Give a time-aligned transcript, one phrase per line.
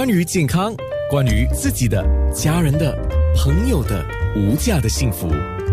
[0.00, 0.72] 关于健康，
[1.10, 2.96] 关于自己的、家人的、
[3.34, 5.28] 朋友的无价的幸福，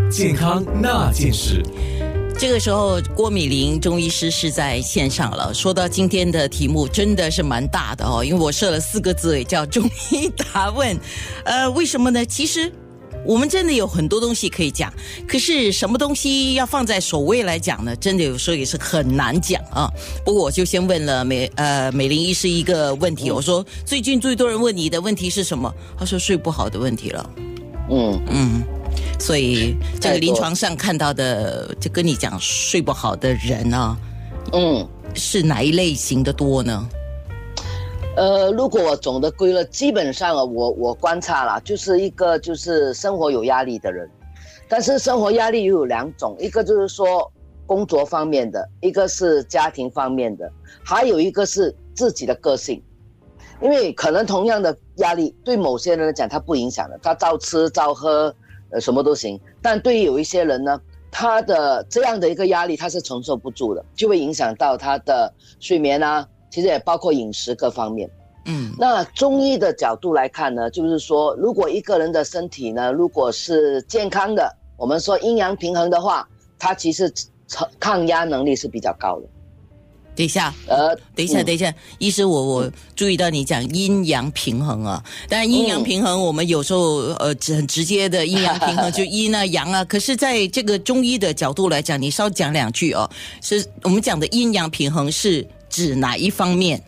[0.09, 1.61] 健康那件事。
[2.35, 5.53] 这个时候，郭美玲中医师是在线上了。
[5.53, 10.97] 说到今天的题目，真的是蛮大的哦，因为我设了四个字，也叫“中医答问”。
[11.45, 12.25] 呃，为什么呢？
[12.25, 12.73] 其实
[13.25, 14.93] 我们真的有很多东西可以讲，
[15.27, 17.95] 可是什么东西要放在首位来讲呢？
[17.95, 19.89] 真的有时候也是很难讲啊。
[20.23, 25.73] 不过我就先问了美呃美玲医师一个问题，我说最近最多人问你的问题是什么？
[25.97, 27.29] 他说睡不好的问题了。
[27.89, 28.63] 嗯嗯。
[29.19, 33.97] 所以，这个临床上看到的，就跟你讲睡不好的人啊，
[34.53, 36.87] 嗯，是哪一类型的多呢？
[38.15, 44.09] 呃，如果我总的归了，基本上啊，我我观察了，就是一个就是生活有压力的人，
[44.69, 47.29] 但是生活压力又有两种，一个就是说
[47.65, 50.49] 工作方面的，一个是家庭方面的，
[50.83, 52.81] 还有一个是自己的个性，
[53.61, 58.33] 因为可能同样的压力，对某些人来讲他不影响的，他照吃照喝。
[58.71, 60.81] 呃，什么都行，但对于有一些人呢，
[61.11, 68.09] 他的这样的一个压力他是承受不住的，就会影响到他的睡眠啊，其实也包括饮食各方面。
[68.45, 76.25] 嗯，那中医的角度来看呢，就是说，如果一个人的身体呢，如果是健康的，我们说阴阳平衡的话，
[76.57, 77.11] 它其实
[77.49, 79.27] 抗抗压能力是比较高的。
[80.15, 93.09] 等一下，呃，等一下，等一下，医师，我我注意到你讲阴阳平衡啊，但然阴阳平衡，我们有时候呃很直接的阴阳平衡就 阴啊阳啊，可是在这个中医的角度来讲，你稍讲两句哦，
[93.41, 95.45] 是我们讲的阴阳平衡是
[95.75, 96.81] 指哪一方面？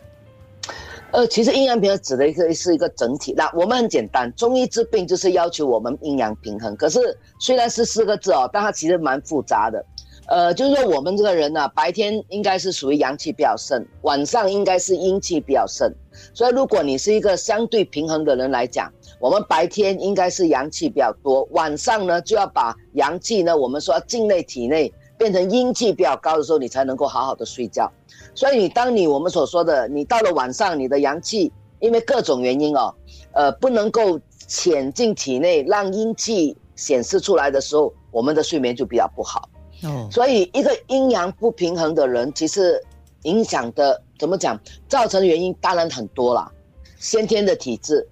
[1.10, 6.98] 呃，其实阴阳平衡指的一个是一个整体，那我们很简单，中医治病就是要求我们阴阳平衡，可是
[7.38, 9.84] 虽然是四个字哦，但它其实蛮复杂的。
[10.26, 15.90] 呃，就是说我们这个人呢，白天应该是属于阳气比较盛，晚上应该是阴气比较盛。
[16.32, 27.90] 所以如果你是一个相对平衡的人来讲，我们白天应该是阳气比较多，晚上呢就要把阳气呢，我们说进内体内变成阴气比较高的时候，你才能够好好的睡觉。
[28.34, 32.94] 所以你当你我们所说的，你到了晚上，你的阳气因为各种原因哦，
[33.32, 39.48] 呃，不能够潜进体内，让阴气显示出来的时候，我们的睡眠就比较不好。
[39.82, 42.80] 哦，所以一个阴阳不平衡的人，其实
[43.22, 46.50] 影响的怎么讲，造成的原因当然很多啦，
[46.98, 48.06] 先天的体质，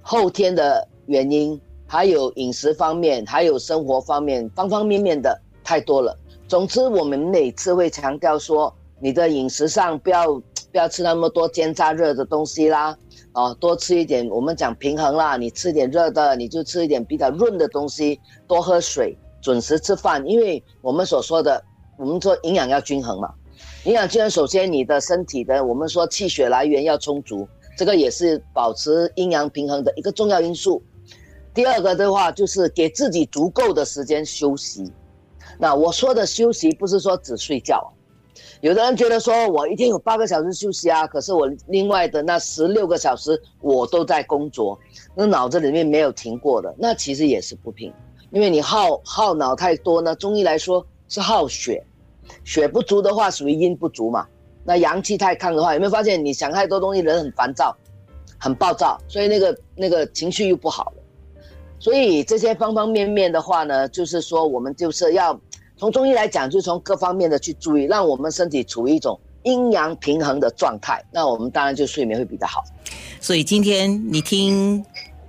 [0.00, 6.18] 后天的原因，还有饮食方面，还有生活方面，方方面面的太多了。
[6.52, 8.70] 总之，我们每次会强调说，
[9.00, 10.34] 你的饮食上不要
[10.70, 12.94] 不要吃那么多煎炸热的东西啦，
[13.32, 19.16] 哦，多吃一点，我们讲平衡啦，你吃点热的，你就吃一点比较润的东西，多喝水。
[19.40, 21.64] 准时吃饭，因为我们所说的，
[21.96, 23.32] 我们说营养要均衡嘛。
[23.84, 27.48] 营养均衡，首先你的身体的，我们说气血来源要充足，
[27.78, 30.82] 这个也是保持阴阳平衡的一个重要因素。
[31.54, 34.92] 第二个的话，就是给自己足够的时间休息。
[35.58, 37.92] 那我说的休息，不是说只睡觉。
[38.60, 44.78] 有的人觉得说我一天有八个小时休息啊，可是我另外的那十六个小时我都在工作，
[45.14, 47.92] 那脑子里面没有停过的，那其实也是不平。
[48.30, 51.84] 因为你耗耗脑太多呢，中医来说是耗血，
[52.44, 54.26] 血不足的话属于阴不足嘛。
[54.64, 57.76] 那阳气太亢的话，有没有发现你想太多东西，人很烦躁，
[58.38, 61.01] 很暴躁，所以那个那个情绪又不好了。
[61.82, 65.36] 所以这些方方面面的话呢，就是说我们就是要
[65.76, 72.62] 从中医来讲，就从各方面的去注意，让我们身体处于一种阴阳平衡的状态，那我们当然就睡眠会比较好。
[73.20, 74.84] 所以今天你听。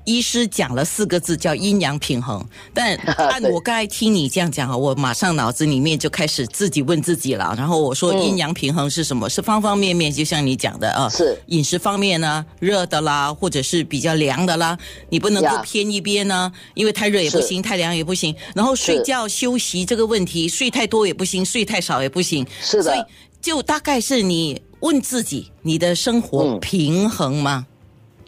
[0.06, 7.54] 医师讲了四个字叫阴阳平衡，但 按我刚才听你这样讲啊，我马上脑子里面就开始自己问自己了。
[7.58, 9.30] 然后我说阴阳平衡是什么？
[9.30, 14.78] 是方方面面，就像你讲的啊，是饮食方面呢，热的啦，或者是比较凉的啦，
[15.10, 18.36] 你不能够偏一边呢，因为太热也不行，太凉也不行。
[18.54, 22.46] 然后睡觉休息这个问题，睡太多也不行，睡太少也不行。
[22.62, 23.04] 是的，所以
[23.42, 27.66] 就大概是你问自己，你的生活平衡吗？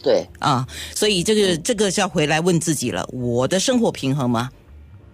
[0.06, 3.04] 对啊，所以这个这个是要回来问自己了。
[3.12, 4.52] 我的生活平衡吗？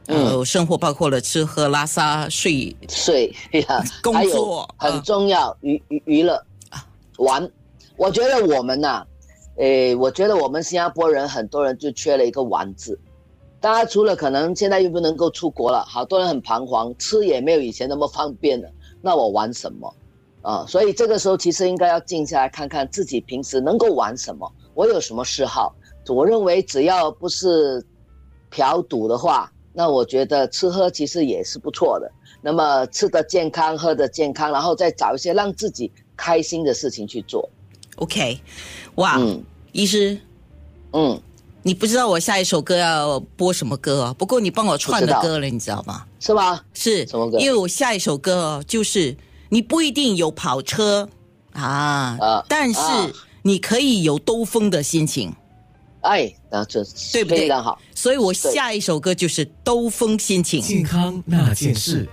[0.08, 6.34] 呃，生活包括了吃喝拉撒睡睡呀， 工作很重要，娱娱娱乐
[6.70, 6.86] 啊，
[7.20, 7.50] 玩。
[7.96, 9.06] 我觉得我们呐，
[9.56, 13.00] 诶，我觉得我们新加坡人很多人就缺了一个玩字。
[13.62, 18.68] 大家除了可能现在又不能够出国了，好多人很彷徨，吃也没有以前那么方便了。
[19.02, 19.96] 那我玩什么
[20.42, 20.66] 啊？
[20.68, 24.52] 所以这个时候其实应该要静下来看看自己平时能够玩什么。
[24.74, 25.74] 我有什么嗜好？
[26.10, 27.84] 我认为只要不是
[28.50, 32.12] 嫖赌的话，那我觉得吃喝其实也是不错的。
[32.42, 37.48] 那么吃的健康，喝的健康，然后再找一些让自己开心的事情去做。
[37.98, 38.40] OK，
[38.96, 40.18] 哇，嗯医师，
[40.94, 41.22] 嗯，
[41.62, 46.06] 你不知道我下一首歌要播什么歌哦，不过你帮我串的歌了，你知道吗？
[46.20, 46.66] 是吧？
[46.74, 49.16] 是什么歌因为我下一首歌哦，就是
[49.50, 51.08] 你不一定有跑车
[51.54, 53.12] 啊，啊但是啊
[53.42, 55.34] 你可以有兜风的心情，
[56.02, 57.80] 哎，那这对不对非常好。
[57.96, 60.62] 所以我下一首歌就是兜风心情。
[60.62, 62.08] 健康那件事。